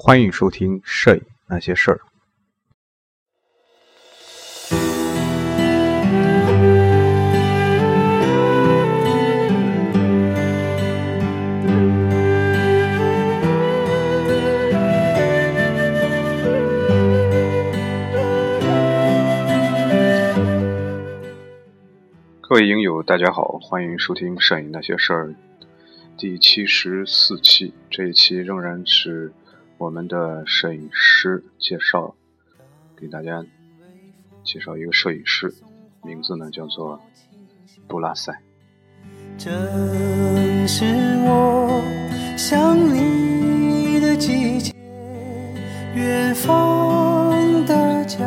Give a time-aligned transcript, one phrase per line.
[0.00, 1.96] 欢迎收听《摄影那些事儿》。
[22.40, 25.26] 各位影友，大家好，欢迎收听《摄影那些事儿》
[26.16, 27.74] 第七十四期。
[27.90, 29.32] 这一期仍然是
[29.78, 32.12] 我们的摄影师介绍，
[32.96, 33.46] 给大家
[34.42, 35.54] 介绍一个摄影师，
[36.02, 37.00] 名字呢叫做
[37.86, 38.32] 布拉塞。
[39.38, 39.48] 正
[40.66, 40.84] 是
[41.24, 41.80] 我
[42.36, 44.74] 想你的季节，
[45.94, 47.30] 远方
[47.64, 48.18] 的家。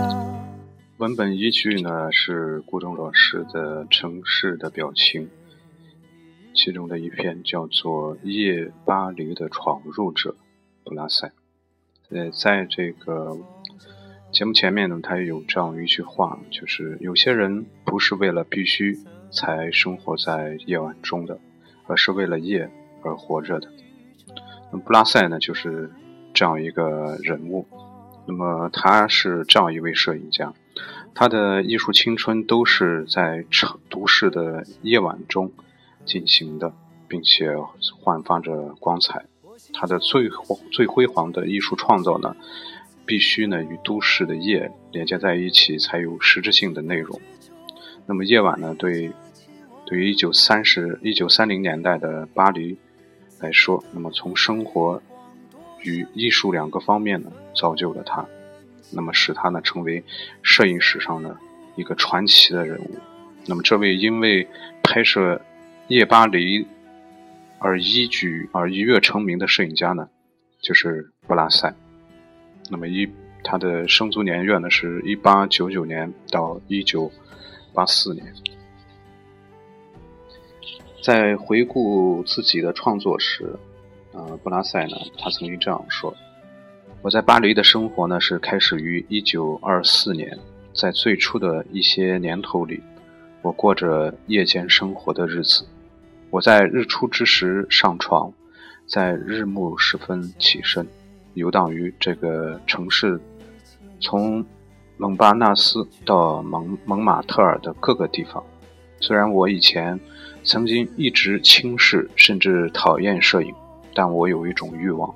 [0.99, 5.24] 文本依据呢是顾东老师的《城市的表情》，
[6.54, 10.30] 其中的一篇叫做《夜巴黎的闯入者》，
[10.86, 11.30] 布拉塞。
[12.13, 13.37] 呃，在这个
[14.34, 18.99] 节目前面呢，他有这样一句话，就是有些人不是为了必须
[19.31, 21.40] 才生活在夜晚中的，
[21.87, 22.70] 而是为了夜
[23.01, 23.70] 而活着的。
[24.73, 25.90] 那布拉塞呢，就是
[26.34, 27.65] 这样一个人物。
[28.27, 30.53] 那么他是这样一位摄影家。
[31.15, 35.51] 他的艺术青春都是在城都市的夜晚中
[36.05, 36.73] 进行的，
[37.07, 37.55] 并且
[38.01, 39.30] 焕发着光彩。
[39.74, 40.30] 他的最
[40.72, 42.36] 最辉煌的艺术创造呢，
[43.05, 47.20] 必须呢与都市的夜连接在一起，才有实质性的内容。
[48.05, 49.12] 那么夜晚呢，对
[49.86, 52.77] 对于一九三十一九三零年代的巴黎
[53.40, 55.02] 来说，那么从生活
[55.82, 58.26] 与艺术两个方面呢，造就了他。
[58.94, 60.04] 那么使他呢成为
[60.42, 61.38] 摄影史上的
[61.76, 62.98] 一个传奇的人物。
[63.46, 64.46] 那么这位因为
[64.84, 65.42] 拍摄
[65.88, 66.68] 夜巴黎
[67.63, 70.09] 而一举而一跃成名的摄影家呢，
[70.63, 71.72] 就是布拉塞。
[72.72, 73.08] 那么一
[73.44, 77.12] 他的生卒年月呢是一八九九年到一九
[77.72, 78.25] 八四年。
[81.03, 83.56] 在回顾自己的创作时，
[84.12, 86.12] 呃，布拉塞呢，他曾经这样说。
[87.03, 90.38] 我在巴黎的生活呢，是开始于一九二四年。
[90.74, 92.81] 在最初的一些年头里，
[93.41, 95.63] 我过着夜间生活的日子。
[96.31, 98.31] 我在日出之时上床，
[98.88, 100.88] 在日暮时分起身，
[101.34, 103.19] 游荡于这个城市，
[104.00, 104.44] 从
[104.96, 108.42] 蒙巴纳斯到蒙蒙马特尔的各个地方。
[109.02, 110.00] 虽然我以前
[110.46, 113.53] 曾经一直轻视甚至讨厌摄影，
[113.94, 115.13] 但我有一种欲望。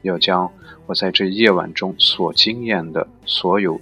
[0.00, 0.50] 要将
[0.86, 3.78] 我在这夜晚中所经验的所有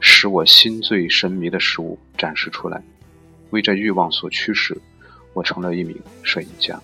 [0.00, 2.82] 使我心醉神迷的事物展示出来，
[3.50, 4.74] 为这欲望所驱使，
[5.32, 6.80] 我成了一名摄影家。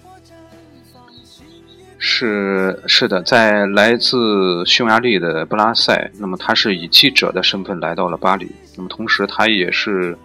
[2.01, 10.17] 是是的，在来自匈牙利的布拉塞，那么他是以记者的身份来到了巴黎，那么同时他也是，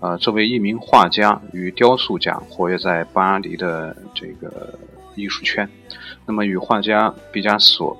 [0.00, 4.78] 呃，作为一名画家与雕塑家，活跃在巴黎的这个
[5.14, 5.66] 艺术圈。
[6.26, 7.96] 那么，与画家毕加索、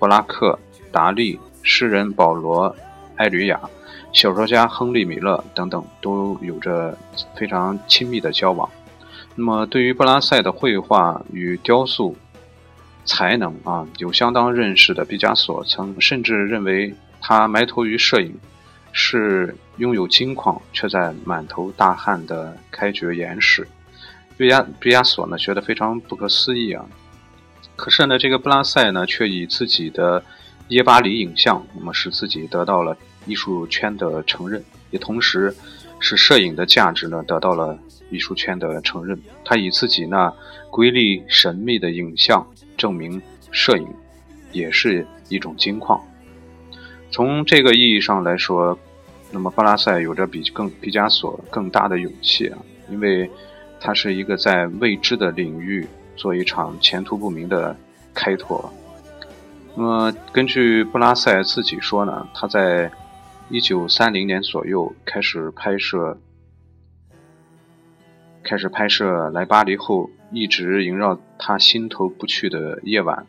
[0.00, 0.58] 布拉克、
[0.90, 2.68] 达利、诗人保罗·
[3.16, 3.60] 埃吕亚、
[4.12, 6.98] 小说家亨利·米勒等等都有着
[7.36, 8.68] 非常亲密的交往。
[9.36, 12.16] 那么，对于布拉塞的绘画与雕塑
[13.04, 18.34] 才能啊，有相当认识的毕加索曾甚至认为他埋头于摄影
[18.92, 23.66] 是拥有金矿却在满头大汗的开掘岩石。
[24.36, 26.84] 毕加毕加索呢，觉得非常不可思议啊。
[27.76, 30.22] 可是呢，这个布拉塞呢，却以自己的
[30.68, 35.54] 耶巴黎影像，那么使自己得到了艺术圈的承认，也同时
[35.98, 37.78] 使摄影的价值呢得到了
[38.10, 39.18] 艺术圈的承认。
[39.44, 40.32] 他以自己那
[40.70, 43.86] 瑰丽神秘的影像证明摄影
[44.52, 46.00] 也是一种金矿。
[47.10, 48.78] 从这个意义上来说，
[49.30, 52.58] 那么布拉塞有着比更毕加索更大的勇气啊，
[52.90, 53.30] 因为
[53.80, 55.86] 他是一个在未知的领域。
[56.16, 57.74] 做一场前途不明的
[58.12, 58.70] 开拓。
[59.74, 62.92] 那么，根据布拉塞自己说呢，他在
[63.48, 66.18] 一九三零年左右开始拍摄，
[68.50, 73.24] 开始拍摄来巴黎后一直萦绕他心头不去的夜晚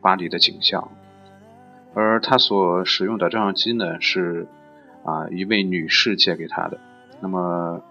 [0.00, 0.90] 巴黎的景象。
[1.94, 4.48] 而他所使用的照相机呢，是
[5.04, 6.80] 啊一位女士借给他的。
[7.20, 7.84] 那么。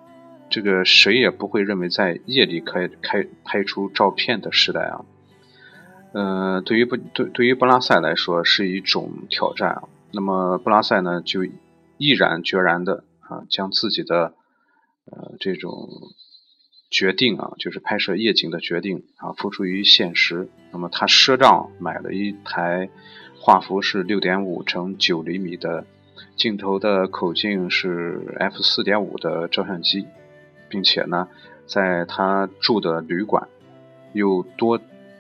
[0.49, 5.03] 这个谁也不会认为在夜里开开拍出照片的时代啊，
[6.13, 9.83] 呃，对于不对对于布拉塞来说是一种挑战啊。
[10.13, 11.43] 那么布拉塞呢，就
[11.97, 14.35] 毅然决然的啊，将自己的
[15.11, 15.73] 呃这种
[16.89, 20.49] 决定啊，就是拍摄夜景的决定啊，付诸于现实。
[20.71, 22.89] 那么他赊账买了一台
[23.39, 25.85] 画幅是六点五乘九厘米的，
[26.35, 30.05] 镜头的口径是 f 四点五的照相机，
[30.69, 31.27] 并且呢，
[31.65, 33.47] 在他住的旅馆
[34.13, 34.79] 又多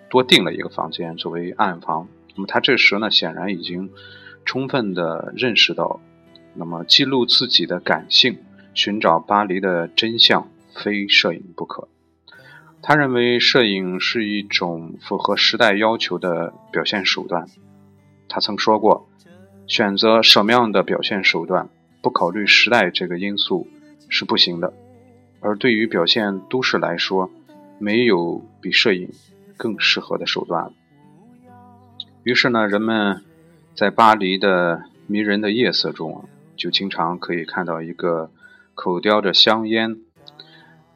[0.09, 2.07] 多订了一个房间作为暗房。
[2.35, 3.89] 那么他这时呢，显然已经
[4.45, 5.99] 充分的认识到，
[6.53, 8.37] 那么记录自己的感性，
[8.73, 10.47] 寻找巴黎的真相。
[10.83, 11.87] 非摄影不可。
[12.81, 17.47] 他认为摄影是一种符合时代要求的表现手段。
[18.29, 19.09] 他曾说过
[19.67, 21.69] ：“选择什么样的表现手段，
[22.01, 23.67] 不考虑时代这个因素
[24.09, 24.73] 是不行的。”
[25.41, 27.29] 而对于表现都市来说，
[27.79, 29.09] 没有比摄影
[29.55, 30.71] 更适合的手段。
[32.23, 33.23] 于是呢，人们
[33.75, 38.29] 在巴黎的迷人的夜色中，就经常可以看到一个
[38.75, 39.97] 口叼着香烟。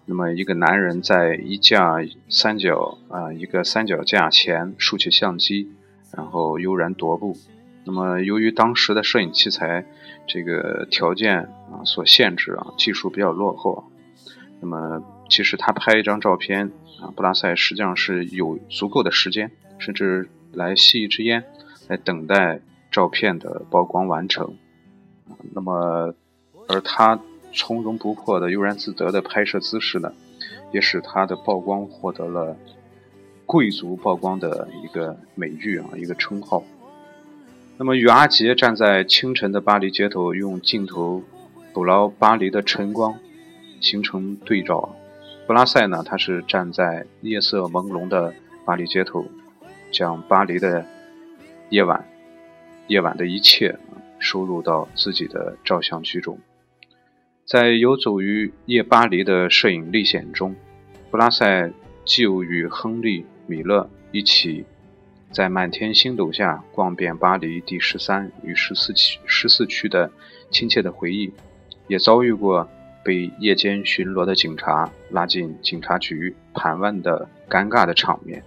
[0.06, 5.70] 那么，一个男人在一架三角啊，一个三脚架前竖起相机，
[6.12, 7.38] 然后悠然踱步。
[7.86, 9.86] 那么，由于当时的摄影器材
[10.28, 11.38] 这个条件
[11.72, 13.86] 啊所限制啊，技术比较落后。
[14.60, 21.44] 那么，其实他拍一张照片啊，布拉塞实际上是有足够的时间，甚至来吸一支烟，
[21.88, 22.60] 来等待
[22.92, 24.58] 照片的曝光完成。
[25.54, 26.14] 那么，
[26.68, 27.20] 而他。
[27.54, 30.14] 从容不迫的悠然自得的拍摄姿势呢，
[30.72, 32.56] 也使他的曝光获得了
[33.46, 36.64] 贵族曝光的一个美誉啊，一个称号。
[37.78, 41.24] 那么与阿杰站在清晨的巴黎街头，用镜头
[41.74, 43.18] 捕捞巴黎的晨光，
[43.80, 44.96] 形成对照。
[45.48, 48.34] 布拉塞呢，他是站在夜色朦胧的
[48.64, 49.26] 巴黎街头，
[49.92, 50.86] 将巴黎的
[51.70, 52.08] 夜晚、
[52.88, 56.38] 夜晚的一切啊收入到自己的照相机中。
[57.52, 60.56] 在游走于夜巴黎的摄影历险中，
[61.10, 61.70] 布拉塞
[62.06, 64.64] 就与亨利·米勒一起，
[65.34, 70.10] 在满天星斗下逛遍巴黎第十三与十四区十四区的
[70.50, 71.30] 亲切的回忆，
[71.90, 72.66] 也遭遇过
[73.04, 78.42] 被夜间巡逻的警察拉进警察局盘问的尴尬的场面。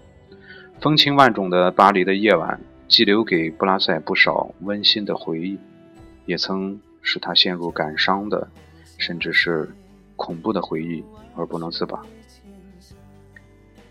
[0.80, 2.58] 风情万种的巴黎的夜晚，
[2.88, 5.58] 既留给布拉塞不少温馨的回忆，
[6.24, 8.48] 也曾使他陷入感伤的。
[8.98, 9.68] 甚至是
[10.16, 11.04] 恐怖的回忆
[11.36, 12.00] 而不能自拔。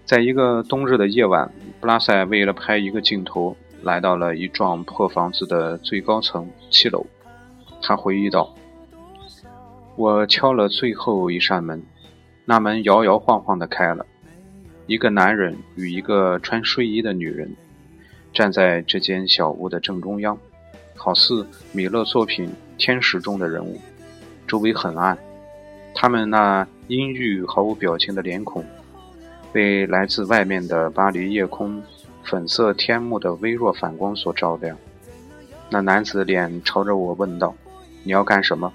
[0.06, 7.06] 在一个冬日的夜晚，布拉塞为了拍一个镜头，来到了一幢破房子的最高层七楼。
[7.82, 8.54] 他回忆道
[9.96, 11.82] ：“我敲了最后一扇门，
[12.46, 14.06] 那门摇摇晃晃地开了。
[14.88, 17.56] 一个男人与一个穿睡衣的女人
[18.34, 20.38] 站在这间小屋的正中央，
[20.96, 22.48] 好似米勒作品
[22.78, 23.80] 《天使》中的人物。”
[24.48, 25.18] 周围很暗，
[25.96, 28.64] 他们那阴郁、毫无表情的脸孔，
[29.52, 31.82] 被来自外面的巴黎夜空
[32.24, 34.78] 粉色天幕的微弱反光所照亮。
[35.70, 37.56] 那男子脸朝着我问道
[38.04, 38.72] ：“你要干什么？”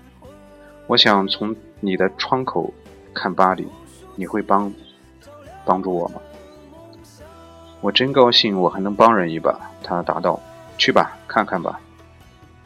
[0.89, 2.73] 我想从你的窗口
[3.15, 3.69] 看巴黎，
[4.17, 4.73] 你会帮
[5.65, 6.21] 帮助我吗？
[7.81, 9.57] 我真高兴，我还能帮人一把。
[9.85, 10.41] 他答道
[10.77, 11.79] ：“去吧，看看吧。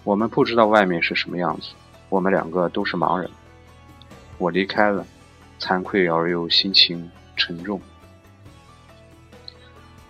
[0.05, 1.73] 我们不知道外面是什么样子。”
[2.13, 3.31] 我们两个都是盲人，
[4.37, 5.03] 我离开了，
[5.59, 7.81] 惭愧而又心情沉重。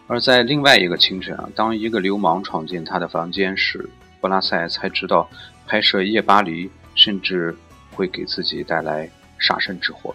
[0.08, 3.88] 而在另外一个清晨啊，当一个流氓闯进他的房间时，
[4.20, 5.30] 布拉塞才知道
[5.64, 7.56] 拍摄夜巴黎甚至
[7.94, 10.12] 会给自己带来杀身之祸。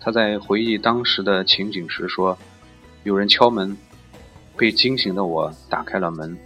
[0.00, 2.38] 他在回忆当时的情景时说
[3.04, 3.76] ：“有人敲门，
[4.56, 6.38] 被惊醒的我打开了门，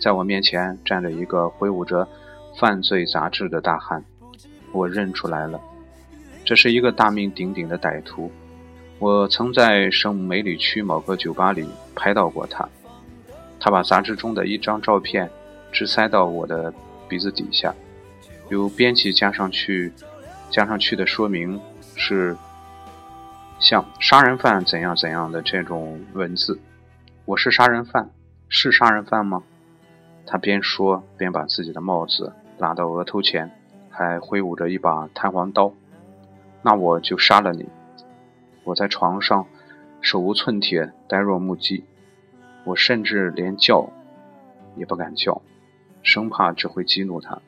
[0.00, 2.08] 在我面前站着一个挥舞着。”
[2.58, 4.04] 犯罪杂志的大汉，
[4.72, 5.60] 我认出来了，
[6.44, 8.30] 这是一个大名鼎鼎的歹徒。
[8.98, 12.68] 我曾在圣梅里区某个酒吧里拍到过他。
[13.58, 15.30] 他把杂志中的一张照片
[15.72, 16.72] 直塞到我的
[17.08, 17.74] 鼻子底下，
[18.48, 19.92] 由编辑加上去，
[20.50, 21.60] 加上去的说明
[21.96, 22.36] 是
[23.58, 26.58] 像杀人犯怎样怎样的这种文字。
[27.24, 28.10] 我是杀人犯，
[28.48, 29.42] 是杀人犯吗？
[30.26, 32.32] 他边说边把自己的帽子。
[32.62, 33.50] 拿到额头前，
[33.90, 35.74] 还挥舞着一把弹簧刀，
[36.62, 37.68] 那我就杀了你！
[38.62, 39.48] 我在床上
[40.00, 41.82] 手无寸铁，呆若木鸡，
[42.62, 43.90] 我甚至连叫
[44.76, 45.42] 也不敢叫，
[46.04, 47.42] 生怕只会激怒他。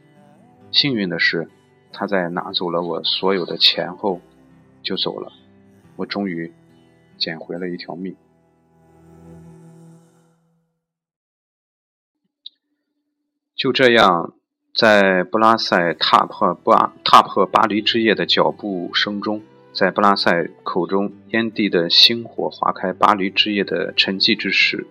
[0.72, 1.48] 幸运的是，
[1.92, 4.20] 他在拿走了我所有的钱后
[4.82, 5.30] 就走了，
[5.94, 6.52] 我终于
[7.16, 8.16] 捡回了一条命。
[13.54, 14.34] 就这样。
[14.74, 19.40] 在布拉塞踏破巴踏破巴黎之夜的脚步声中，
[19.72, 24.84] 在布拉塞口中烟蒂的星火划开巴黎之夜的沉寂之时，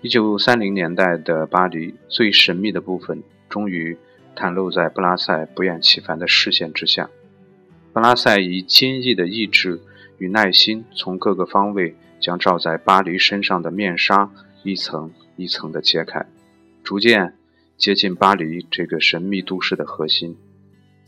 [0.00, 3.96] 一九三零年代的巴黎最神秘的部分终于
[4.34, 7.08] 袒露在布拉塞不厌其烦的视线之下。
[7.92, 9.80] 布拉塞以坚毅的意志
[10.18, 14.28] 与耐心，从各个方位将罩在巴黎身上的面纱
[14.64, 16.26] 一层一层地揭开，
[16.82, 17.36] 逐渐
[17.76, 20.36] 接近巴黎这个神秘都市的核心，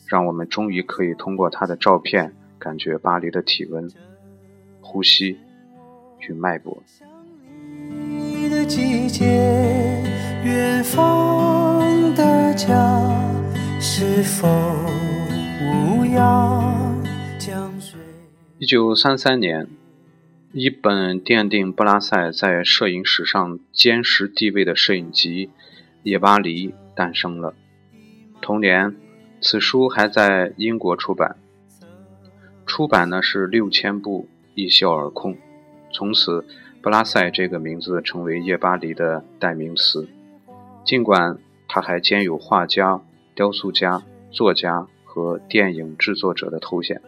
[0.06, 2.34] 让我们终于可以通过他的照片。
[2.58, 3.88] 感觉巴黎的体温、
[4.80, 5.36] 呼吸
[6.20, 6.82] 与脉搏。
[18.58, 19.68] 一九三三年，
[20.52, 25.46] 一本奠定布拉塞在摄影史上坚实地位的摄影集
[26.06, 27.52] 《夜巴黎》诞生了。
[28.40, 28.94] 同年，
[29.40, 31.34] 此书还在英国出版。
[32.64, 35.36] 出版呢是六千部，一销而空。
[35.92, 36.46] 从此，
[36.80, 40.08] 布拉塞这个名字成为夜巴黎的代名词。
[40.84, 43.02] 尽管他还兼有画家、
[43.34, 47.02] 雕塑家、作家和电影制作者的头衔，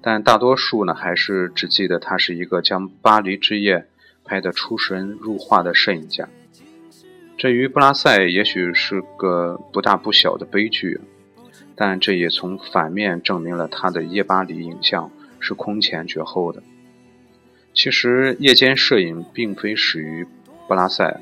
[0.00, 3.86] 但大多数呢还是只记得他是一个将巴黎之夜
[4.24, 6.26] 拍得出神入化的摄影家。
[7.36, 11.00] 这于布拉塞也许是个不大不小的悲剧。
[11.76, 15.10] 但这也从反面证明了他的夜巴黎影像
[15.40, 16.62] 是空前绝后的。
[17.72, 20.24] 其实，夜间摄影并非始于
[20.68, 21.20] 布拉塞，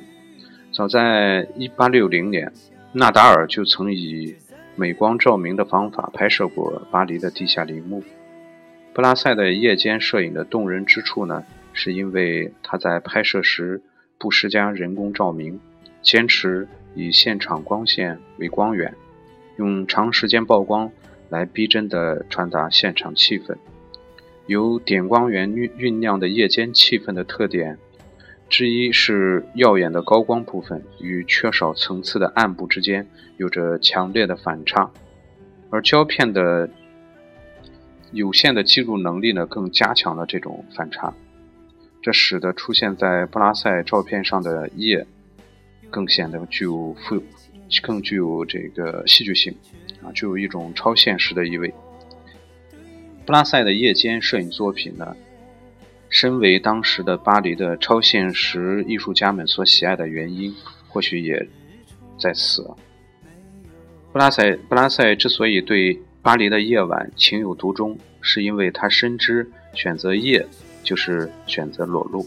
[0.70, 2.52] 早在1860年，
[2.92, 4.36] 纳达尔就曾以
[4.76, 8.04] 美光照明的方法拍摄过巴黎的地下陵墓。
[8.92, 11.42] 布拉塞的夜间摄影的动人之处呢，
[11.72, 13.80] 是因为他在拍摄时
[14.18, 15.58] 不施加人工照明，
[16.02, 18.94] 坚持以现场光线为光源。
[19.56, 20.90] 用长时间曝光
[21.28, 23.56] 来逼真地传达现场气氛。
[24.46, 27.78] 由点光源酝酝酿的夜间气氛的特点
[28.48, 33.06] 之一是耀眼的高光部分与缺少层次的暗部之间
[33.36, 34.90] 有着强烈的反差，
[35.70, 36.68] 而胶片的
[38.10, 41.14] 有限的记录能力呢，更加强了这种反差。
[42.02, 45.06] 这使得出现在布拉塞照片上的夜
[45.92, 47.22] 更显得具有富。
[47.82, 49.50] 更具有这个戏剧性，
[50.02, 51.72] 啊，具有一种超现实的意味。
[53.24, 55.16] 布拉塞的夜间摄影作品呢，
[56.10, 60.54] 身为当时的巴黎的超现实艺术家们所喜爱的原因，
[60.86, 61.48] 或许也
[62.18, 62.62] 在此。
[64.12, 70.46] 布拉塞布拉塞之所以对巴黎的夜晚情有独钟，是因为他深知选择夜
[70.82, 72.22] 就是选择裸露，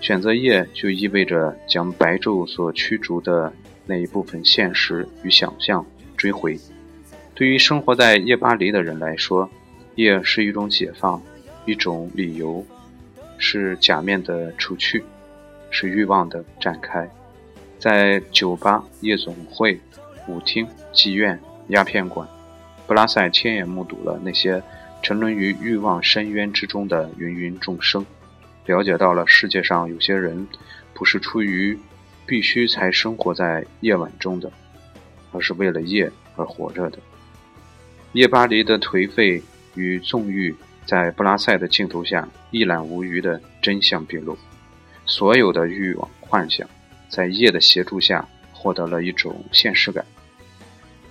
[0.00, 3.52] 选择夜就意味着将白昼所驱逐的。
[3.90, 5.82] 那一部分现实与想象
[6.14, 6.60] 追回。
[7.34, 9.48] 对于生活在夜巴黎的人来说，
[9.94, 11.22] 夜是一种解放，
[11.64, 12.62] 一种理由，
[13.38, 15.02] 是假面的除去，
[15.70, 17.08] 是欲望的展开。
[17.78, 19.80] 在酒吧、夜总会、
[20.26, 22.28] 舞厅、妓院、鸦片馆，
[22.86, 24.62] 布拉塞亲眼目睹了那些
[25.02, 28.04] 沉沦于欲望深渊之中的芸芸众生，
[28.68, 30.46] 了解到了世界上有些人
[30.94, 31.76] 不是出于。
[32.28, 34.52] 必须才生活在夜晚中的，
[35.32, 36.98] 而是为了夜而活着的。
[38.12, 39.42] 夜巴黎的颓废
[39.74, 44.36] 与纵欲，在布拉塞的镜头下一览无余的真相毕露。
[45.06, 46.68] 所有的欲望幻想，
[47.08, 50.04] 在夜的协助下获得了一种现实感。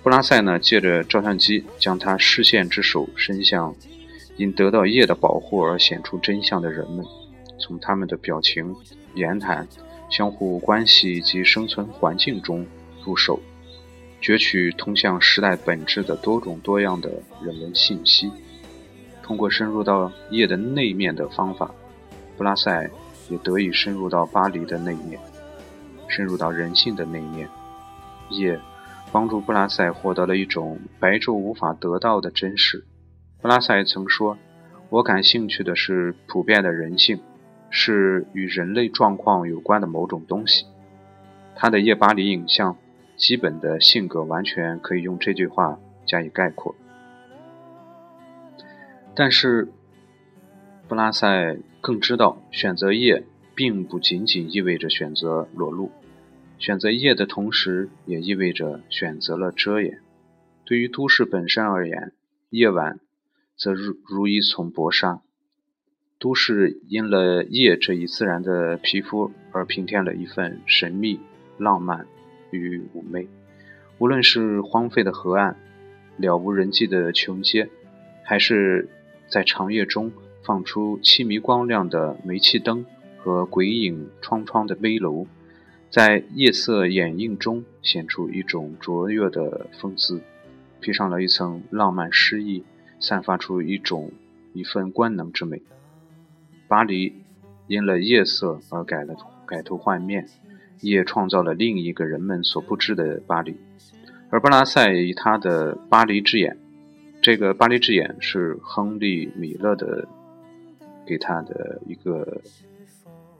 [0.04, 3.74] 布拉塞呢，借着照相机，将他视线之手伸向
[4.36, 7.04] 因得到夜的保护而显出真相的人们，
[7.68, 8.74] 从他们的表情、
[9.14, 9.68] 言谈。
[10.10, 12.66] 相互关系及生存环境中
[13.04, 13.38] 入手，
[14.22, 17.10] 攫取通向时代本质的多种多样的
[17.42, 18.32] 人文信息。
[19.22, 21.70] 通过深入到夜的内面的方法，
[22.38, 22.88] 布拉塞
[23.28, 25.20] 也得以深入到巴黎的内面，
[26.08, 27.46] 深入到人性的内面。
[28.30, 28.58] 夜
[29.12, 32.86] 帮助布拉塞获得了一种白昼无法得到的真实。
[33.42, 34.38] 布拉塞曾说
[34.88, 37.20] ：“我感兴趣的是普遍的人性。”
[37.70, 40.66] 是与人类状况有关的某种东西。
[41.54, 42.76] 他的夜巴黎影像
[43.16, 46.74] 基本的性格完全可以用这句话加以概括。
[49.14, 49.68] 但是，
[50.86, 55.90] 布拉塞更知道，选择夜并不仅仅意味着选择裸露，
[56.58, 60.00] 选择夜的同时，也意味着选择了遮掩。
[60.64, 62.12] 对于都市本身而言，
[62.50, 63.00] 夜晚
[63.56, 65.20] 则如如一丛薄纱。
[66.20, 71.20] 都市因了夜这一自然的皮肤而平添了一份神秘、
[71.58, 72.06] 浪漫
[72.50, 73.28] 与妩媚。
[73.98, 75.56] 无论是荒废的河岸、
[76.16, 77.68] 了无人迹的穷街，
[78.24, 78.88] 还是
[79.28, 80.10] 在长夜中
[80.42, 82.84] 放出凄迷光亮的煤气灯
[83.18, 85.24] 和鬼影幢幢的危楼，
[85.88, 90.20] 在夜色掩映中显出一种卓越的风姿，
[90.80, 92.64] 披上了一层浪漫诗意，
[92.98, 94.10] 散发出一种
[94.52, 95.62] 一份官能之美。
[96.68, 97.14] 巴黎
[97.66, 100.26] 因了夜色而改了改头换面，
[100.80, 103.56] 也创造了另一个人们所不知的巴黎。
[104.30, 106.54] 而布拉塞以他的《巴黎之眼》，
[107.22, 110.06] 这个《巴黎之眼》是亨利·米勒的
[111.06, 112.42] 给他的一个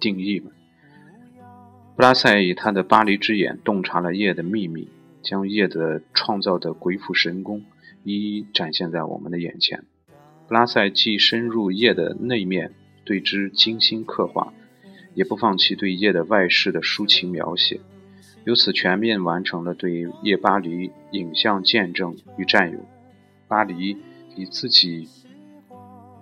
[0.00, 0.50] 定义嘛。
[1.94, 4.88] 布拉塞以他的《巴黎之眼》洞察了夜的秘密，
[5.22, 7.62] 将夜的创造的鬼斧神工
[8.04, 9.84] 一一展现在我们的眼前。
[10.46, 12.72] 布拉塞既深入夜的内面，
[13.08, 14.52] 对之精心刻画，
[15.14, 17.80] 也不放弃对夜的外饰的抒情描写。
[18.44, 22.78] 由此全面完成了对夜巴黎影像见证与占有。
[23.48, 23.96] 巴黎
[24.36, 25.08] 以自己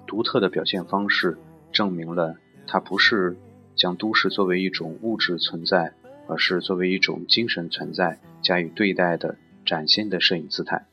[0.07, 1.37] 独特的表现方式，
[1.73, 2.37] 证明了
[2.69, 3.37] 它不是
[3.75, 5.93] 将都市作为一种物质存在，
[6.28, 10.87] 而是作为一种精神存在加以对待的崭新的摄影姿态。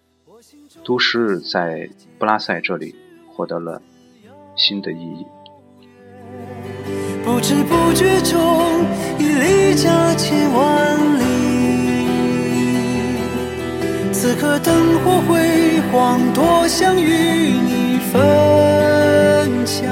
[0.84, 2.96] 都市在布拉塞这里
[3.28, 3.80] 获得了
[4.56, 5.24] 新的意义。
[7.24, 8.86] 不知不觉中，
[9.18, 11.24] 已离家千万里。
[14.12, 19.90] 此刻灯火辉煌，多想与你分享。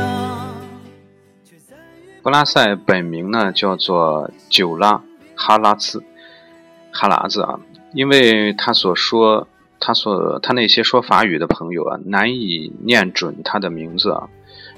[2.22, 5.02] 布拉塞本名呢叫做久拉
[5.34, 6.04] 哈拉兹，
[6.92, 7.58] 哈拉子啊，
[7.94, 9.48] 因为他所说，
[9.80, 14.28] 他所他那些说法语的朋友啊，难以念准他的名字啊，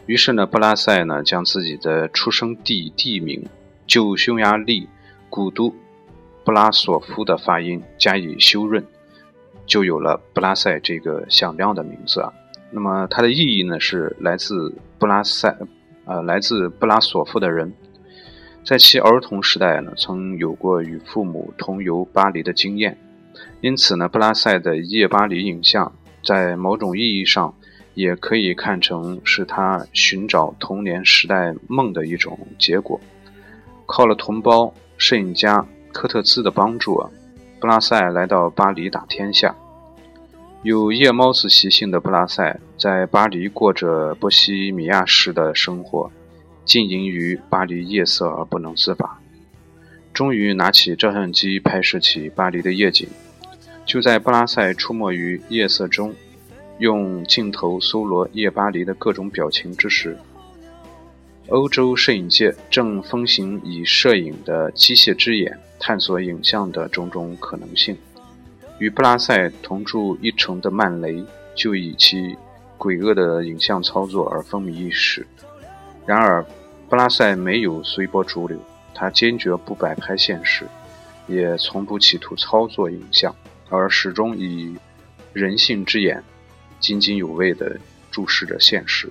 [0.05, 3.43] 于是呢，布拉塞呢将自己的出生地地名
[3.87, 4.87] 旧匈牙利
[5.29, 5.73] 古都
[6.43, 8.83] 布拉索夫的发音加以修润。
[9.65, 12.33] 就有了布拉塞这个响亮的名字啊。
[12.69, 15.55] 那么它的意义呢，是来自布拉塞，
[16.03, 17.73] 呃，来自布拉索夫的人，
[18.65, 22.97] 在其儿童时代呢，曾有过与父母同游巴黎的经验，
[23.61, 25.93] 因此呢，布拉塞的夜巴黎影像，
[26.25, 27.55] 在某种意义上，
[27.93, 32.99] 也可以看成是他寻找童年时代梦的一种结果。
[33.85, 37.09] 靠了同胞摄影家科特兹的帮助啊。
[37.59, 39.55] 布拉塞来到巴黎打天下。
[40.63, 46.11] 有夜猫子习性的布拉塞在巴黎过着波西米亚式的生活，
[46.65, 49.19] 浸淫于巴黎夜色而不能自拔。
[50.13, 53.07] 终于拿起照相机拍摄起巴黎的夜景。
[53.85, 56.13] 就在布拉塞出没于夜色中，
[56.79, 60.17] 用镜头搜罗夜巴黎的各种表情之时，
[61.49, 65.57] 欧洲摄影界正风行以摄影的机械之眼。
[65.85, 67.97] 探索影像的种种可能性。
[68.79, 71.21] 与布拉塞同住一城的曼雷
[71.55, 72.33] 就以其
[72.77, 75.27] 诡恶的影像操作而风靡一时。
[76.05, 76.41] 然而，
[76.87, 78.57] 布拉塞没有随波逐流，
[78.95, 80.65] 他坚决不摆拍现实，
[81.27, 83.35] 也从不企图操作影像，
[83.67, 84.77] 而始终以
[85.33, 86.23] 人性之眼
[86.83, 87.79] 津津有味地
[88.11, 89.09] 注视着现实，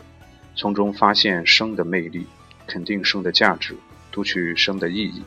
[0.55, 2.27] 从中发现生的魅力，
[2.67, 3.75] 肯定生的价值，
[4.11, 5.23] 读取生的意义。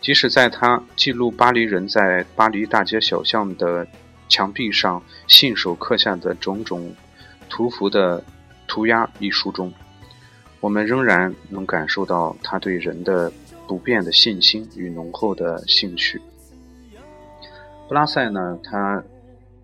[0.00, 3.84] 即使在他记录巴黎人在巴黎大街小巷的
[4.28, 6.94] 墙壁上信手刻下的种种
[7.48, 8.22] 涂符的
[8.68, 9.74] 涂鸦一书中，
[10.60, 13.32] 我们仍然能感受到他对人的
[13.66, 16.22] 不变的信心与浓厚的兴趣。
[17.88, 19.02] 布拉塞呢，他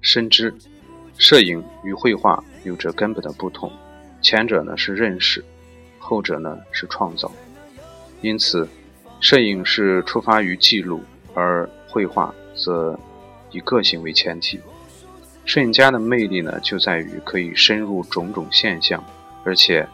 [0.01, 0.53] 深知
[1.23, 3.71] 摄影与绘画有着根本的不同，
[4.21, 5.43] 前者呢是认识，
[5.97, 7.31] 后者呢是创造，
[8.23, 8.69] 因此。
[9.21, 11.01] 摄影是出发于记录，
[11.33, 12.99] 而绘画则
[13.53, 14.59] 以个性为前提。
[15.45, 19.05] 摄影家的魅力呢，就在于可以深入种种现象，
[19.45, 19.87] 而且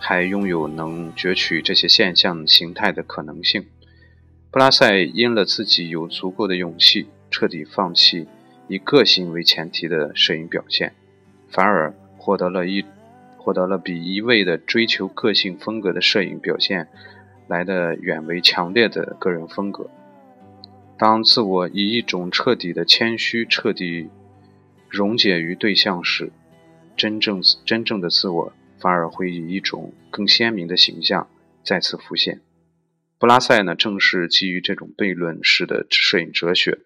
[0.00, 3.64] 还拥有能攫取这些现象形态的可能性。
[4.50, 8.26] 布拉塞因了自己有足够的勇气，彻底放弃
[8.68, 10.92] 以个性为前提的摄影表现，
[11.48, 12.84] 反而获得了一
[13.36, 16.88] 获得了比一味的追求个性风格的摄影表现。
[17.48, 19.90] 来的远为强烈的个人风格。
[20.96, 24.08] 当自我以一种彻底的谦虚彻底
[24.88, 26.32] 溶解于对象时，
[26.96, 31.28] 真正真正的自我反而会以一种更鲜明的形象
[31.62, 32.40] 再次浮现。
[33.18, 36.78] 布拉塞呢，正是基于这种悖论式的摄影哲学，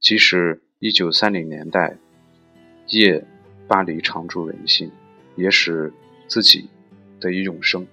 [0.00, 1.96] 即使1930年代
[2.88, 3.24] 夜
[3.66, 4.92] 巴黎常驻人心，
[5.34, 5.90] 也使
[6.28, 6.68] 自己
[7.18, 7.86] 得以永生。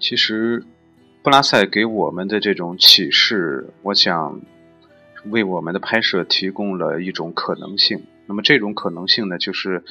[0.00, 0.64] 其实，
[1.22, 4.40] 布拉塞给我们的这种启示，我想
[5.26, 8.02] 为我们的拍摄提供了一种可能性。
[8.26, 9.84] 那么这种可能性呢，就是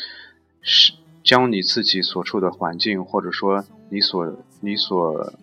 [0.61, 0.91] 是
[1.25, 5.33] 将你自己所处的环境，或者说你所你所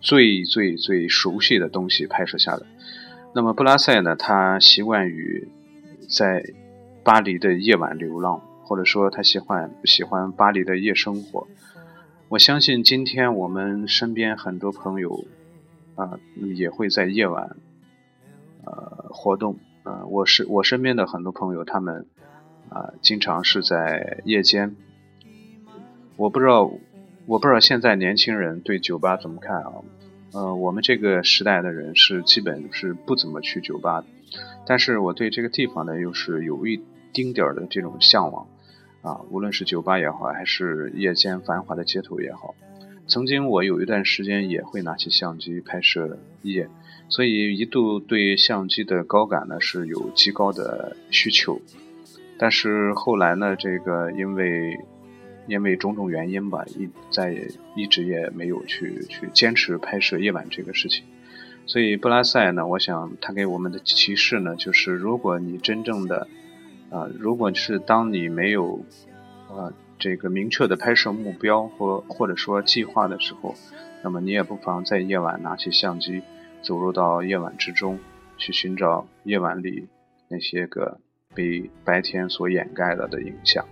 [0.00, 2.66] 最最最熟悉的东西拍摄下来。
[3.32, 5.48] 那么布拉塞呢，他习惯于
[6.08, 6.42] 在
[7.04, 11.46] 巴黎的夜晚流浪，或者说他喜欢喜欢巴黎的夜生活。
[12.28, 15.24] 我相信今天我们身边很多朋友
[15.94, 17.56] 啊，也会在夜晚
[18.64, 20.04] 呃活动啊。
[20.06, 22.06] 我是我身边的很多朋友，他们
[22.68, 24.74] 啊经常是在夜间。
[26.18, 26.68] 我不知道，
[27.26, 29.72] 我不知道现在年轻人对酒吧怎么看啊？
[30.32, 34.06] 呃，我们这个时代的人是基本是不怎么去酒吧的，
[34.66, 38.48] 但是我对这个地方呢，又是有一丁点儿的这种向往。
[39.00, 42.56] 啊，无论是酒吧也好，还是夜间繁华的街头也好，
[43.06, 46.68] 曾经我有一段时间也会拿起相机拍摄夜，
[47.08, 51.60] 所以一度对相机的高感呢是有极高的需求。
[52.36, 54.76] 但是后来呢，这个因为
[55.48, 61.04] 因为种种原因吧，一再也一直也没有去去坚持拍摄夜晚这个事情。
[61.66, 66.28] 所以布拉塞呢，我想他给我们的启示呢，就是如果你真正的。
[66.90, 68.82] 啊，如果是当你没有，
[69.50, 73.54] 呃，这个明确的拍摄目标或或者说计划的时候，
[74.02, 76.22] 那么你也不妨在夜晚拿起相机，
[76.62, 77.98] 走入到夜晚之中，
[78.38, 79.86] 去寻找夜晚里
[80.28, 80.98] 那些个
[81.34, 83.66] 被白天所掩盖了的影像。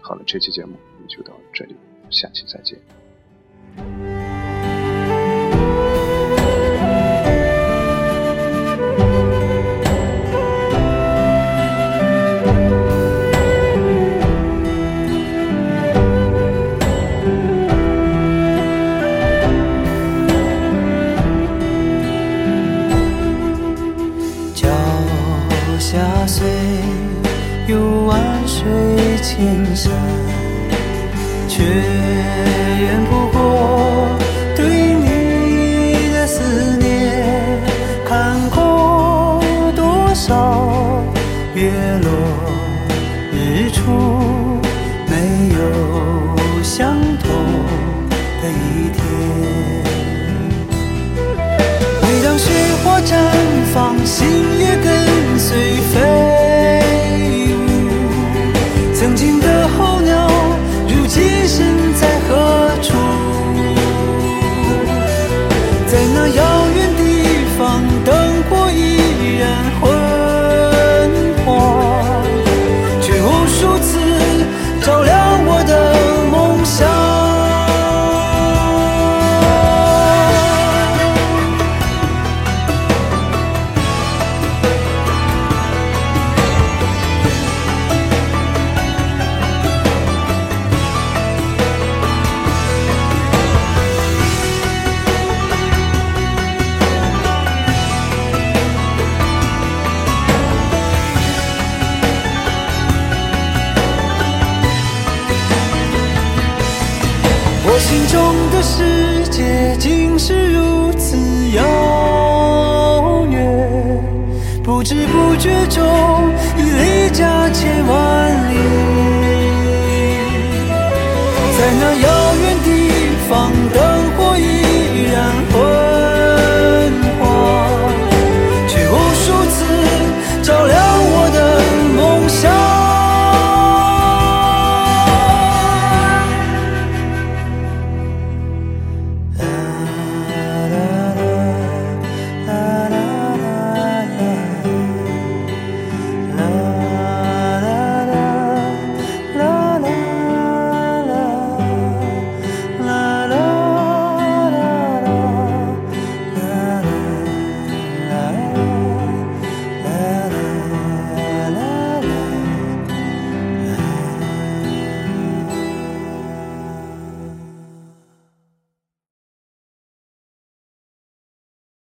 [0.00, 1.76] 好了，这期节目我们就到这里，
[2.10, 4.07] 下期再见。